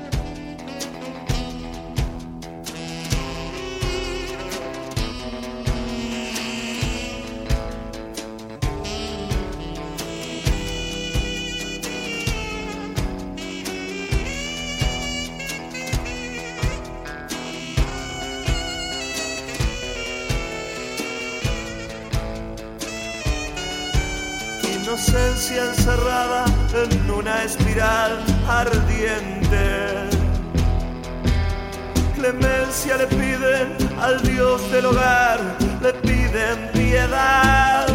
Al 34.13 34.21
Dios 34.23 34.71
del 34.71 34.85
hogar, 34.85 35.39
le 35.81 35.93
piden 35.93 36.69
piedad. 36.73 37.87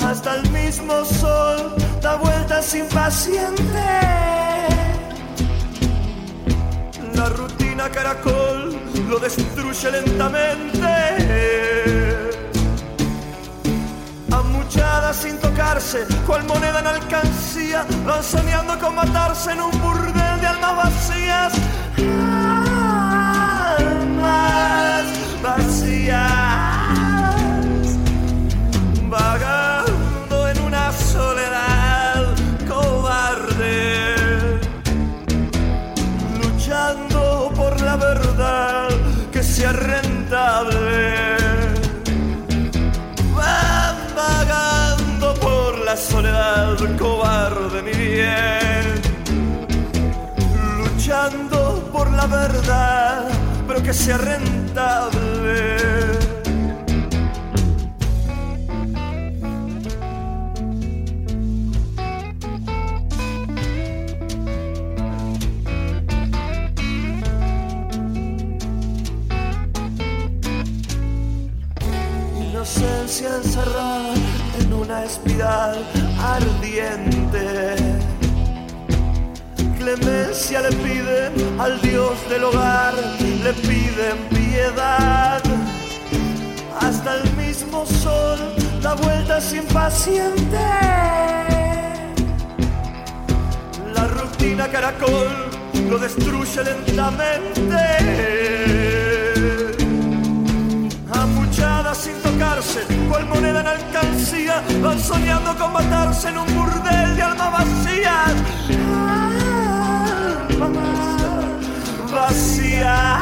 Hasta 0.00 0.36
el 0.36 0.50
mismo 0.50 1.04
sol 1.04 1.74
da 2.00 2.16
vueltas 2.16 2.74
impaciente. 2.74 3.86
La 7.14 7.28
rutina 7.28 7.88
caracol 7.90 8.76
lo 9.08 9.18
destruye 9.18 9.90
lentamente. 9.90 10.90
Amuchadas 14.30 15.16
sin 15.16 15.38
tocarse, 15.38 16.06
cual 16.26 16.44
moneda 16.44 16.80
en 16.80 16.86
alcancía, 16.86 17.86
van 18.06 18.22
soñando 18.22 18.78
con 18.78 18.94
matarse 18.94 19.52
en 19.52 19.60
un 19.60 19.80
burdel 19.80 20.40
de 20.40 20.46
almas 20.46 20.76
vacías. 20.76 21.52
Almas 24.22 25.06
vacías, 25.42 26.18
vagando 29.08 30.48
en 30.48 30.58
una 30.60 30.92
soledad 30.92 32.26
cobarde, 32.68 34.14
luchando 36.40 37.52
por 37.56 37.80
la 37.80 37.96
verdad 37.96 38.88
que 39.32 39.42
sea 39.42 39.72
rentable. 39.72 41.36
Vagando 44.14 45.34
por 45.34 45.78
la 45.84 45.96
soledad 45.96 46.76
cobarde, 46.98 47.82
mi 47.82 47.92
bien. 47.92 49.02
Luchando 50.78 51.88
por 51.92 52.10
la 52.12 52.26
verdad, 52.26 53.31
pero 53.66 53.82
que 53.82 53.92
sea 53.92 54.18
rentable. 54.18 55.22
Inocencia 72.40 73.36
encerrada 73.36 74.14
en 74.60 74.72
una 74.72 75.04
espiral 75.04 75.84
ardiente. 76.18 77.91
Clemencia 79.82 80.60
le 80.60 80.70
piden 80.76 81.60
al 81.60 81.80
Dios 81.80 82.12
del 82.30 82.44
hogar, 82.44 82.94
le 83.18 83.52
piden 83.52 84.16
piedad. 84.30 85.42
Hasta 86.80 87.16
el 87.16 87.36
mismo 87.36 87.84
sol 87.84 88.38
da 88.80 88.94
vueltas 88.94 89.52
impaciente. 89.52 90.56
La 93.92 94.06
rutina 94.06 94.68
caracol 94.68 95.50
lo 95.90 95.98
destruye 95.98 96.62
lentamente. 96.62 97.82
Amuchadas 101.12 101.98
sin 101.98 102.14
tocarse, 102.22 102.82
cual 103.08 103.26
moneda 103.26 103.60
en 103.62 103.66
alcancía, 103.66 104.62
van 104.80 105.00
soñando 105.00 105.58
con 105.58 105.72
matarse 105.72 106.28
en 106.28 106.38
un 106.38 106.54
burdel 106.54 107.16
de 107.16 107.22
almas 107.22 107.42
vacías, 112.72 113.21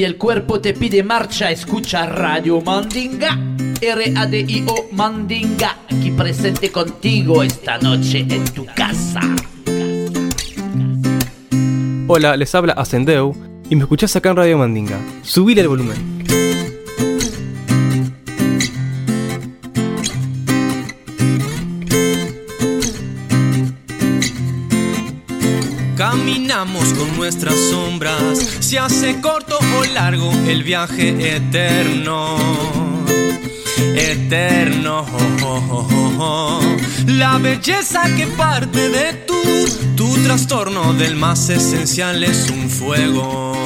Si 0.00 0.04
el 0.04 0.16
cuerpo 0.16 0.62
te 0.62 0.72
pide 0.72 1.02
marcha, 1.02 1.50
escucha 1.50 2.06
Radio 2.06 2.62
Mandinga. 2.62 3.38
R-A-D-I-O 3.82 4.88
Mandinga, 4.92 5.76
aquí 5.90 6.10
presente 6.12 6.72
contigo 6.72 7.42
esta 7.42 7.76
noche 7.76 8.20
en 8.20 8.42
tu 8.46 8.64
casa. 8.64 9.20
Hola, 12.08 12.34
les 12.38 12.54
habla 12.54 12.72
Ascendeu 12.72 13.34
y 13.68 13.76
me 13.76 13.82
escuchás 13.82 14.16
acá 14.16 14.30
en 14.30 14.36
Radio 14.36 14.56
Mandinga. 14.56 14.98
Subile 15.22 15.60
el 15.60 15.68
volumen. 15.68 16.20
Caminamos 25.94 26.94
con 26.94 27.14
nuestras 27.18 27.54
sombras, 27.54 28.38
se 28.60 28.78
hace 28.78 29.20
corto 29.20 29.49
o 29.78 29.84
largo 29.94 30.32
el 30.46 30.62
viaje 30.62 31.36
eterno. 31.36 32.36
Eterno. 33.96 35.06
La 37.06 37.38
belleza 37.38 38.02
que 38.16 38.26
parte 38.26 38.88
de 38.88 39.12
tú, 39.26 39.42
tu 39.96 40.14
trastorno 40.22 40.92
del 40.94 41.16
más 41.16 41.48
esencial 41.48 42.22
es 42.24 42.50
un 42.50 42.68
fuego. 42.68 43.56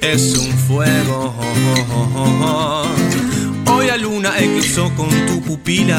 Es 0.00 0.36
un 0.36 0.52
fuego. 0.58 1.34
Hoy 3.66 3.86
la 3.86 3.96
luna 3.96 4.38
eclipsó 4.38 4.92
con 4.96 5.08
tu 5.26 5.40
pupila, 5.42 5.98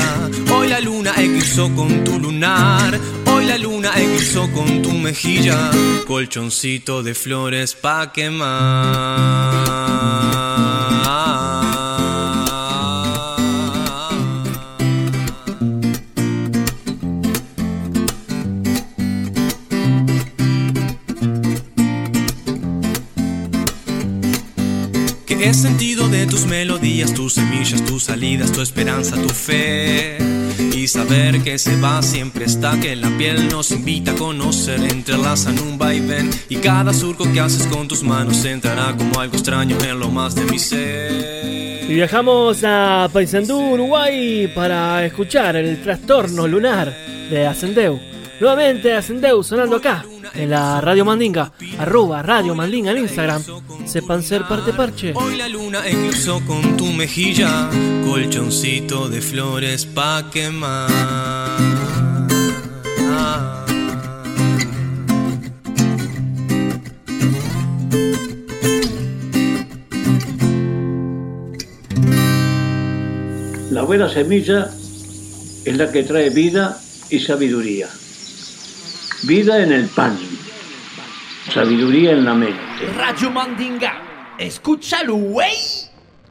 hoy 0.54 0.68
la 0.68 0.80
luna 0.80 1.12
eclipsó 1.18 1.74
con 1.76 2.04
tu 2.04 2.20
lunar, 2.20 3.00
la 3.48 3.58
luna 3.58 3.92
eclipsó 3.98 4.50
con 4.52 4.82
tu 4.82 4.92
mejilla, 4.94 5.72
colchoncito 6.08 7.04
de 7.04 7.14
flores 7.14 7.76
pa' 7.76 8.14
quemar. 8.14 8.52
¿Qué 25.26 25.50
es 25.50 25.58
sentido 25.58 26.08
de 26.08 26.26
tus 26.28 26.46
melodías, 26.46 27.14
tus 27.14 27.34
semillas, 27.34 27.84
tus 27.84 28.04
salidas, 28.04 28.52
tu 28.54 28.62
esperanza, 28.62 29.22
tu 29.22 29.30
fe? 29.30 30.41
y 30.74 30.88
saber 30.88 31.42
que 31.44 31.58
se 31.58 31.80
va 31.80 32.02
siempre 32.02 32.46
está 32.46 32.80
que 32.80 32.96
la 32.96 33.10
piel 33.18 33.50
nos 33.50 33.72
invita 33.72 34.12
a 34.12 34.16
conocer 34.16 34.80
entrelazan 34.84 35.60
un 35.60 35.78
vaivén 35.78 36.30
y 36.50 36.58
cada 36.58 36.94
surco 36.94 37.26
que 37.32 37.40
haces 37.40 37.68
con 37.68 37.88
tus 37.88 38.04
manos 38.04 38.46
entrará 38.46 38.96
como 38.96 39.20
algo 39.20 39.36
extraño 39.36 39.78
en 39.84 40.00
lo 40.00 40.10
más 40.10 40.36
de 40.36 40.46
mi 40.46 40.60
ser. 40.60 41.90
Y 41.90 41.94
viajamos 41.94 42.64
a 42.64 43.10
Paysandú, 43.12 43.74
Uruguay 43.74 44.52
para 44.54 45.06
escuchar 45.06 45.56
el 45.56 45.82
trastorno 45.82 46.48
lunar 46.48 46.94
de 47.30 47.48
Ascendeu. 47.48 48.00
Nuevamente 48.40 48.94
Ascendeu 48.94 49.44
sonando 49.44 49.78
acá 49.78 50.06
en 50.34 50.50
la 50.50 50.82
Radio 50.82 51.06
Mandinga, 51.06 51.52
arroba 51.80 52.22
Radio 52.22 52.56
Mandinga 52.56 52.92
en 52.92 53.00
Instagram. 53.00 53.44
Sepan 53.86 54.24
ser 54.24 54.44
parte 54.48 54.74
parche. 54.74 55.14
Hoy 55.16 55.36
la 55.36 55.48
luna 55.48 55.88
incluso 55.90 56.42
con 56.46 56.78
tu 56.78 56.86
mejilla, 56.86 57.70
colchoncito 58.06 59.10
de 59.10 59.22
flores 59.22 59.86
pa' 59.86 60.30
quemar. 60.32 60.90
La 73.72 73.84
buena 73.84 74.10
semilla 74.10 74.70
es 75.66 75.78
la 75.78 75.92
que 75.92 76.04
trae 76.04 76.30
vida 76.30 76.80
y 77.10 77.20
sabiduría. 77.20 77.88
Vida 79.24 79.62
en 79.62 79.72
el 79.72 79.88
pan. 79.88 80.18
Sabiduría 81.54 82.12
en 82.12 82.26
la 82.26 82.34
mente. 82.34 82.58
Radio 82.98 83.30
Mandinga. 83.30 84.02
Escúchalo, 84.40 85.16
güey. 85.16 85.54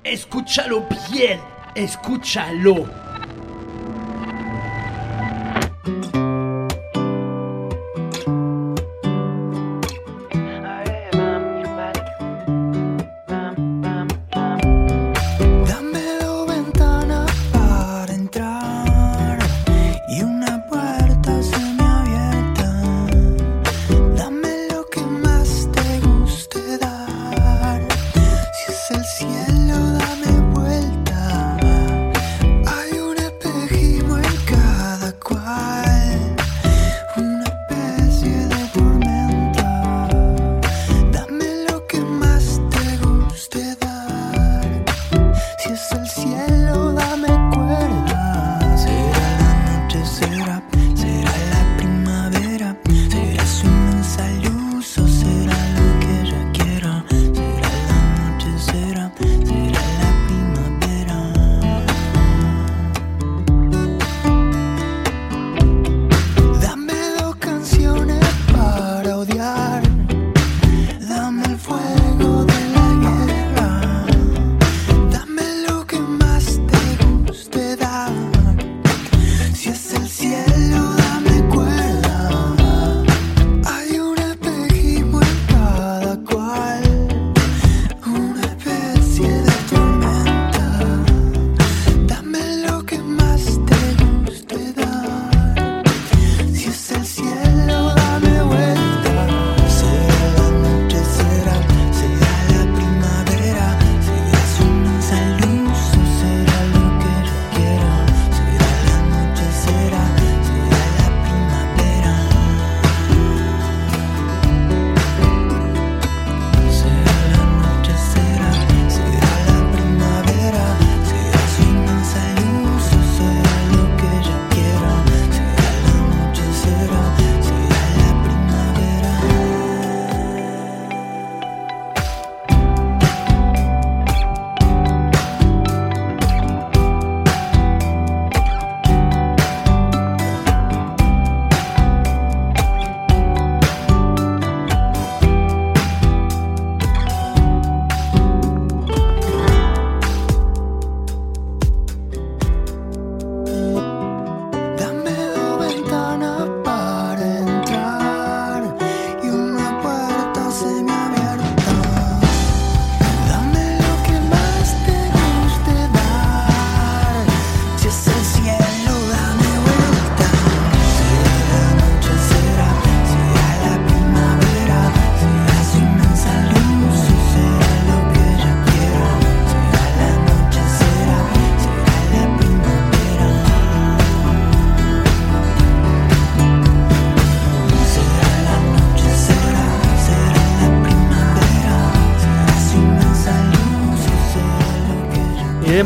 Escúchalo 0.02 0.88
bien. 1.12 1.40
Escúchalo. 1.76 3.09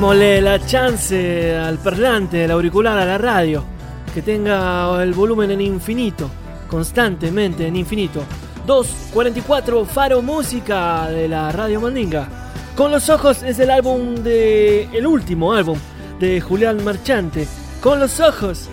démosle 0.05 0.42
la 0.42 0.59
chance 0.66 1.57
al 1.57 1.78
parlante, 1.78 2.44
al 2.44 2.50
auricular, 2.50 2.98
a 2.98 3.07
la 3.07 3.16
radio, 3.16 3.64
que 4.12 4.20
tenga 4.20 5.02
el 5.02 5.14
volumen 5.14 5.50
en 5.50 5.62
infinito, 5.62 6.28
constantemente 6.68 7.66
en 7.66 7.74
infinito. 7.74 8.22
244 8.66 9.86
Faro 9.86 10.20
Música 10.20 11.09
de 11.09 11.26
la 11.26 11.50
Radio 11.52 11.80
Mandinga. 11.80 12.28
Con 12.76 12.92
los 12.92 13.09
ojos 13.09 13.42
es 13.42 13.59
el 13.59 13.70
álbum 13.70 14.16
de 14.16 14.82
el 14.92 15.07
último 15.07 15.55
álbum 15.55 15.78
de 16.20 16.38
Julián 16.38 16.84
Marchante. 16.84 17.48
Con 17.80 17.98
los 17.98 18.20
ojos 18.20 18.68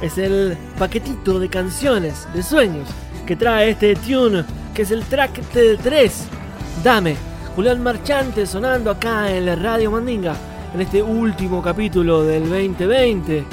es 0.00 0.18
el 0.18 0.56
paquetito 0.80 1.38
de 1.38 1.48
canciones, 1.48 2.26
de 2.34 2.42
sueños 2.42 2.88
que 3.24 3.36
trae 3.36 3.70
este 3.70 3.94
tune, 3.94 4.42
que 4.74 4.82
es 4.82 4.90
el 4.90 5.04
track 5.04 5.42
3. 5.80 6.26
Dame, 6.82 7.14
Julián 7.54 7.80
Marchante 7.80 8.46
sonando 8.46 8.90
acá 8.90 9.30
en 9.30 9.46
la 9.46 9.54
Radio 9.54 9.92
Mandinga 9.92 10.34
en 10.74 10.80
este 10.80 11.02
último 11.02 11.62
capítulo 11.62 12.22
del 12.22 12.48
2020. 12.48 13.44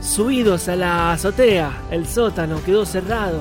Subidos 0.00 0.68
a 0.68 0.76
la 0.76 1.12
azotea, 1.12 1.72
el 1.90 2.06
sótano 2.06 2.62
quedó 2.64 2.84
cerrado 2.84 3.40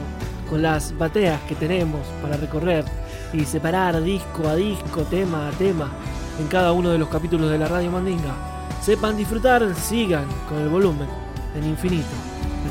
con 0.49 0.61
las 0.61 0.97
bateas 0.97 1.41
que 1.41 1.55
tenemos 1.55 2.01
para 2.21 2.37
recorrer 2.37 2.85
y 3.33 3.43
separar 3.45 4.01
disco 4.01 4.47
a 4.47 4.55
disco, 4.55 5.01
tema 5.03 5.47
a 5.47 5.51
tema 5.51 5.91
en 6.39 6.47
cada 6.47 6.71
uno 6.71 6.89
de 6.89 6.97
los 6.97 7.09
capítulos 7.09 7.49
de 7.49 7.57
la 7.57 7.67
Radio 7.67 7.91
Mandinga. 7.91 8.35
Sepan 8.81 9.17
disfrutar, 9.17 9.75
sigan 9.75 10.25
con 10.47 10.59
el 10.59 10.69
volumen 10.69 11.07
en 11.55 11.67
infinito 11.67 12.07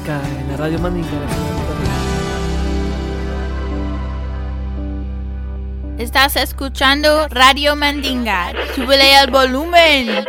acá 0.02 0.20
en 0.40 0.48
la 0.48 0.56
Radio 0.56 0.78
Mandinga. 0.78 1.08
Estás 5.98 6.36
escuchando 6.36 7.26
Radio 7.28 7.74
Mandinga. 7.74 8.52
Súbele 8.74 9.16
al 9.16 9.30
volumen. 9.30 10.26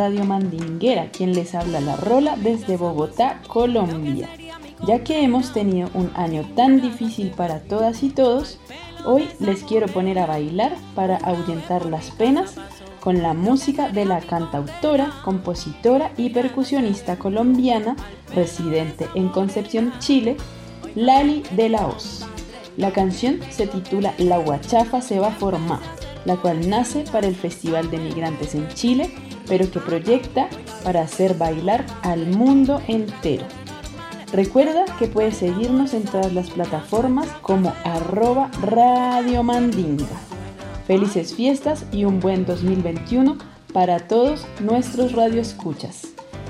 Radio 0.00 0.24
Mandinguera, 0.24 1.10
quien 1.10 1.34
les 1.34 1.54
habla 1.54 1.78
la 1.78 1.94
Rola 1.94 2.34
desde 2.38 2.78
Bogotá, 2.78 3.42
Colombia. 3.46 4.30
Ya 4.86 5.04
que 5.04 5.22
hemos 5.22 5.52
tenido 5.52 5.90
un 5.92 6.10
año 6.14 6.42
tan 6.56 6.80
difícil 6.80 7.32
para 7.32 7.60
todas 7.60 8.02
y 8.02 8.08
todos, 8.08 8.58
hoy 9.04 9.28
les 9.40 9.62
quiero 9.62 9.88
poner 9.88 10.18
a 10.18 10.24
bailar 10.24 10.74
para 10.94 11.18
ahuyentar 11.18 11.84
las 11.84 12.10
penas 12.12 12.54
con 13.00 13.20
la 13.20 13.34
música 13.34 13.90
de 13.90 14.06
la 14.06 14.20
cantautora, 14.20 15.12
compositora 15.22 16.12
y 16.16 16.30
percusionista 16.30 17.18
colombiana 17.18 17.94
residente 18.34 19.06
en 19.14 19.28
Concepción, 19.28 19.92
Chile, 19.98 20.38
Lali 20.94 21.42
de 21.50 21.68
la 21.68 21.86
Hoz. 21.86 22.26
La 22.78 22.90
canción 22.90 23.40
se 23.50 23.66
titula 23.66 24.14
La 24.16 24.38
Guachafa 24.38 25.02
se 25.02 25.20
va 25.20 25.28
a 25.28 25.32
formar, 25.32 25.80
la 26.24 26.36
cual 26.36 26.70
nace 26.70 27.04
para 27.12 27.26
el 27.26 27.36
Festival 27.36 27.90
de 27.90 27.98
Migrantes 27.98 28.54
en 28.54 28.66
Chile, 28.68 29.10
pero 29.50 29.68
que 29.68 29.80
proyecta 29.80 30.48
para 30.84 31.02
hacer 31.02 31.34
bailar 31.36 31.84
al 32.02 32.28
mundo 32.28 32.80
entero. 32.86 33.44
Recuerda 34.32 34.84
que 34.98 35.08
puedes 35.08 35.38
seguirnos 35.38 35.92
en 35.92 36.04
todas 36.04 36.32
las 36.32 36.50
plataformas 36.50 37.26
como 37.42 37.74
arroba 37.84 38.48
Radio 38.62 39.42
Mandinga. 39.42 40.06
Felices 40.86 41.34
fiestas 41.34 41.84
y 41.90 42.04
un 42.04 42.20
buen 42.20 42.46
2021 42.46 43.38
para 43.72 43.98
todos 43.98 44.46
nuestros 44.60 45.12
radioescuchas. 45.12 46.06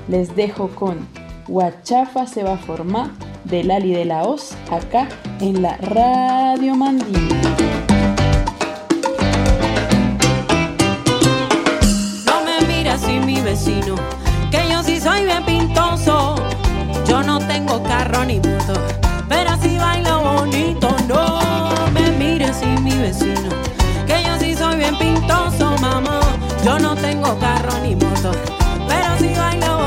Les 0.07 0.35
dejo 0.35 0.69
con 0.69 1.07
Guachafa 1.47 2.27
se 2.27 2.43
va 2.43 2.53
a 2.53 2.57
formar 2.57 3.09
de 3.45 3.63
Lali 3.63 3.93
de 3.93 4.05
la 4.05 4.23
Hoz 4.23 4.55
acá 4.69 5.09
en 5.39 5.63
la 5.63 5.75
Radio 5.77 6.75
Mandinga. 6.75 7.90
Carro 17.79 18.25
ni 18.25 18.35
moto, 18.35 18.73
pero 19.29 19.51
sí 19.61 19.77
bailo 19.77 20.19
bonito. 20.19 20.93
No 21.07 21.39
me 21.93 22.11
mire 22.11 22.45
así 22.45 22.65
mi 22.65 22.91
vecino, 22.91 23.49
que 24.05 24.21
yo 24.23 24.37
sí 24.39 24.55
soy 24.55 24.75
bien 24.75 24.97
pintoso, 24.97 25.77
mamá. 25.79 26.19
Yo 26.65 26.77
no 26.79 26.95
tengo 26.95 27.39
carro 27.39 27.71
ni 27.81 27.95
moto, 27.95 28.31
pero 28.89 29.17
sí 29.19 29.33
bailo 29.37 29.77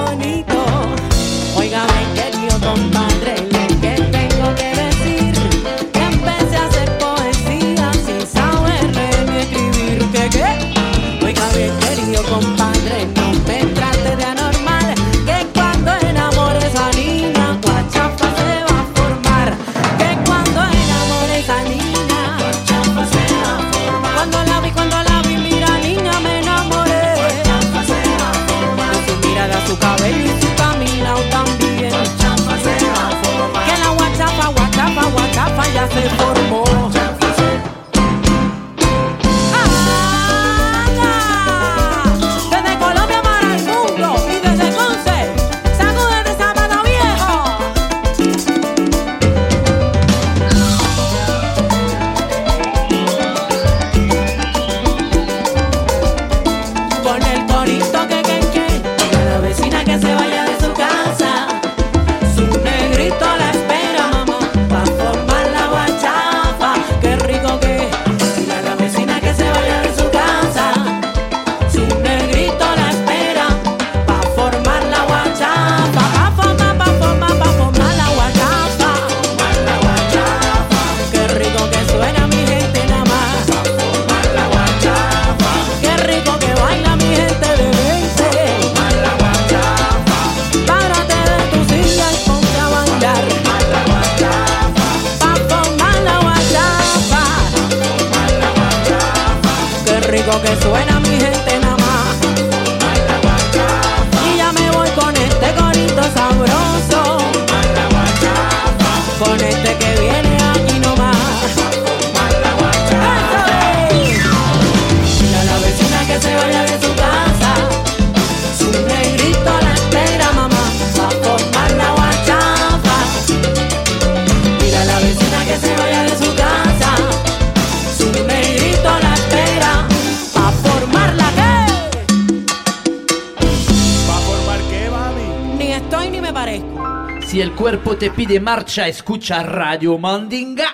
pide 138.11 138.41
marcha, 138.41 138.87
escucha 138.89 139.43
Radio 139.43 139.99
Mandinga. 139.99 140.67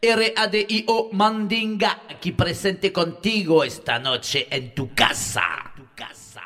R-A-D-I-O 0.00 1.08
Mandinga, 1.12 2.02
aquí 2.08 2.30
presente 2.32 2.92
contigo 2.92 3.64
esta 3.64 3.98
noche 3.98 4.46
en 4.48 4.72
tu 4.74 4.94
casa. 4.94 5.42
Tu 5.76 5.82
casa. 5.94 6.40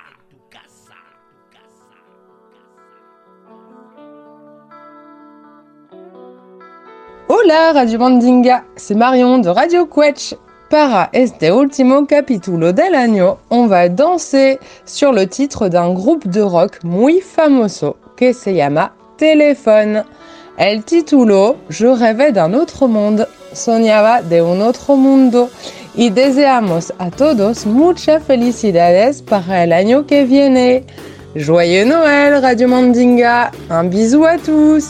Hola 7.29 7.73
Radio 7.75 7.99
Mandinga, 7.99 8.65
c'est 8.77 8.95
Marion 8.95 9.39
de 9.39 9.51
Radio 9.51 9.89
Quetch. 9.89 10.35
Para 10.71 11.11
este 11.13 11.53
último 11.53 12.07
capítulo 12.07 12.73
del 12.73 12.95
año, 12.95 13.39
on 13.51 13.69
va 13.69 13.91
danser 13.91 14.59
sur 14.87 15.13
le 15.13 15.27
titre 15.27 15.69
d'un 15.69 15.93
groupe 15.93 16.27
de 16.27 16.41
rock 16.41 16.83
muy 16.83 17.21
famoso 17.21 17.99
que 18.17 18.33
se 18.33 18.55
llama 18.55 18.95
Téléphone. 19.19 20.03
El 20.59 20.83
título 20.85 21.57
Je 21.71 21.87
rêvais 21.87 22.31
d'un 22.31 22.53
autre 22.53 22.87
monde, 22.87 23.27
soñaba 23.55 24.21
de 24.23 24.43
un 24.43 24.61
otro 24.61 24.97
mundo. 24.97 25.51
Y 25.95 26.11
deseamos 26.11 26.93
a 26.99 27.11
todos 27.11 27.67
muchas 27.67 28.23
felicidades 28.23 29.23
para 29.23 29.65
el 29.65 29.73
año 29.73 30.07
que 30.07 30.25
viene. 30.25 30.85
Joyeux 31.35 31.87
Noël 31.87 32.41
Radio 32.43 32.69
Mandinga, 32.69 33.51
un 33.71 33.85
bisou 33.85 34.25
à 34.25 34.37
tous 34.37 34.89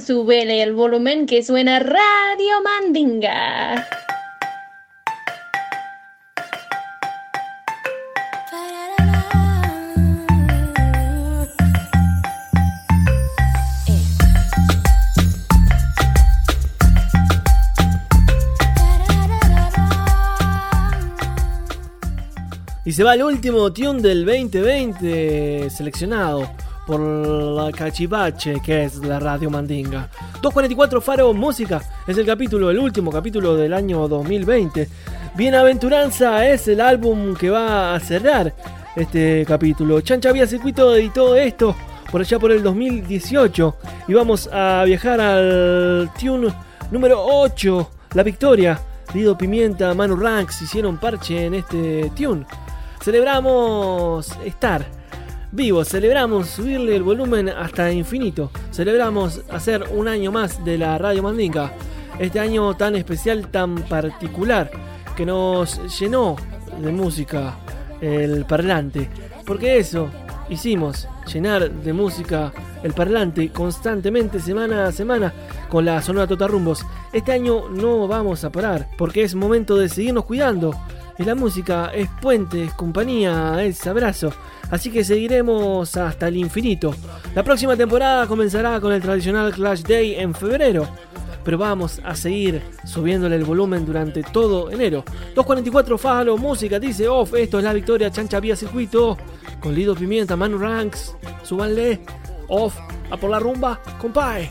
súbele 0.00 0.62
el 0.62 0.72
volumen 0.72 1.26
que 1.26 1.42
suena 1.42 1.78
Radio 1.78 2.62
Mandinga. 2.62 3.86
Y 22.84 22.92
se 22.92 23.04
va 23.04 23.14
el 23.14 23.22
último 23.22 23.70
tune 23.72 24.00
del 24.00 24.24
2020 24.24 25.68
seleccionado 25.68 26.50
por 26.88 27.00
la 27.00 27.70
Cachivache, 27.70 28.60
que 28.64 28.84
es 28.84 28.96
la 29.04 29.20
Radio 29.20 29.50
Mandinga. 29.50 30.08
244 30.40 31.02
Faro 31.02 31.34
Música 31.34 31.82
es 32.06 32.16
el 32.16 32.24
capítulo, 32.24 32.70
el 32.70 32.78
último 32.78 33.12
capítulo 33.12 33.54
del 33.56 33.74
año 33.74 34.08
2020. 34.08 34.88
Bienaventuranza 35.36 36.48
es 36.48 36.66
el 36.66 36.80
álbum 36.80 37.36
que 37.36 37.50
va 37.50 37.94
a 37.94 38.00
cerrar 38.00 38.54
este 38.96 39.44
capítulo. 39.46 40.00
Chancha 40.00 40.32
Vía 40.32 40.46
Circuito 40.46 40.96
editó 40.96 41.36
esto 41.36 41.76
por 42.10 42.22
allá 42.22 42.38
por 42.38 42.52
el 42.52 42.62
2018. 42.62 43.76
Y 44.08 44.14
vamos 44.14 44.48
a 44.50 44.82
viajar 44.86 45.20
al 45.20 46.10
tune 46.18 46.48
número 46.90 47.22
8, 47.22 47.90
La 48.14 48.22
Victoria. 48.22 48.80
Lido 49.12 49.36
Pimienta, 49.36 49.92
Manu 49.92 50.16
Ranks 50.16 50.62
hicieron 50.62 50.96
parche 50.96 51.44
en 51.44 51.54
este 51.54 52.10
tune. 52.16 52.46
Celebramos 53.02 54.32
estar 54.42 54.97
vivos, 55.52 55.88
celebramos 55.88 56.48
subirle 56.48 56.96
el 56.96 57.02
volumen 57.02 57.48
hasta 57.48 57.90
infinito. 57.92 58.50
Celebramos 58.70 59.42
hacer 59.50 59.84
un 59.94 60.08
año 60.08 60.32
más 60.32 60.64
de 60.64 60.78
la 60.78 60.98
Radio 60.98 61.22
Mandinga. 61.22 61.72
Este 62.18 62.40
año 62.40 62.74
tan 62.74 62.96
especial, 62.96 63.48
tan 63.48 63.76
particular, 63.82 64.70
que 65.16 65.24
nos 65.24 65.98
llenó 65.98 66.36
de 66.80 66.92
música 66.92 67.56
el 68.00 68.44
parlante. 68.44 69.08
Porque 69.46 69.78
eso 69.78 70.08
hicimos, 70.48 71.08
llenar 71.32 71.70
de 71.70 71.92
música 71.92 72.52
el 72.82 72.92
parlante 72.92 73.50
constantemente, 73.50 74.40
semana 74.40 74.86
a 74.86 74.92
semana, 74.92 75.32
con 75.68 75.84
la 75.84 76.00
Sonora 76.02 76.26
Totarrumbos. 76.26 76.84
Este 77.12 77.32
año 77.32 77.68
no 77.68 78.06
vamos 78.06 78.44
a 78.44 78.50
parar, 78.50 78.88
porque 78.96 79.22
es 79.22 79.34
momento 79.34 79.76
de 79.76 79.88
seguirnos 79.88 80.24
cuidando. 80.24 80.74
Y 81.18 81.24
la 81.24 81.34
música 81.34 81.90
es 81.92 82.08
puente, 82.22 82.64
es 82.64 82.74
compañía, 82.74 83.62
es 83.64 83.84
abrazo. 83.86 84.32
Así 84.70 84.90
que 84.90 85.02
seguiremos 85.02 85.96
hasta 85.96 86.28
el 86.28 86.36
infinito. 86.36 86.94
La 87.34 87.42
próxima 87.42 87.76
temporada 87.76 88.26
comenzará 88.26 88.80
con 88.80 88.92
el 88.92 89.02
tradicional 89.02 89.52
Clash 89.52 89.82
Day 89.82 90.14
en 90.14 90.34
febrero. 90.34 90.88
Pero 91.44 91.58
vamos 91.58 92.00
a 92.04 92.14
seguir 92.14 92.62
subiéndole 92.84 93.36
el 93.36 93.44
volumen 93.44 93.86
durante 93.86 94.22
todo 94.22 94.70
enero. 94.70 95.02
244 95.34 95.98
Falo, 95.98 96.36
música, 96.36 96.78
dice 96.78 97.08
off. 97.08 97.34
Esto 97.34 97.58
es 97.58 97.64
la 97.64 97.72
victoria, 97.72 98.10
chancha 98.10 98.38
vía 98.38 98.54
circuito. 98.54 99.16
Con 99.58 99.74
Lido 99.74 99.94
Pimienta, 99.94 100.36
Manu 100.36 100.58
Ranks. 100.58 101.16
Súbanle. 101.42 102.00
Off. 102.48 102.76
A 103.10 103.16
por 103.16 103.30
la 103.30 103.38
rumba, 103.38 103.80
compadre. 103.98 104.50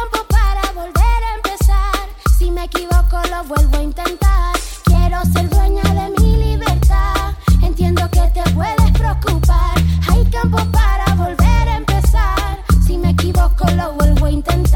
Campo 0.00 0.26
para 0.28 0.72
volver 0.72 1.20
a 1.24 1.34
empezar. 1.34 2.08
Si 2.38 2.50
me 2.50 2.64
equivoco, 2.64 3.20
lo 3.28 3.44
vuelvo 3.44 3.76
a 3.76 3.82
intentar. 3.82 4.54
Quiero 4.84 5.22
ser 5.32 5.50
dueña 5.50 5.82
de 5.82 6.22
mi 6.22 6.36
libertad. 6.36 7.34
Entiendo 7.62 8.08
que 8.10 8.22
te 8.28 8.42
puedes 8.52 8.90
preocupar. 8.92 9.74
Hay 10.10 10.24
campo 10.26 10.58
para 10.72 11.14
volver 11.16 11.68
a 11.68 11.76
empezar. 11.76 12.64
Si 12.86 12.96
me 12.96 13.10
equivoco, 13.10 13.68
lo 13.72 13.92
vuelvo 13.92 14.26
a 14.26 14.30
intentar. 14.30 14.69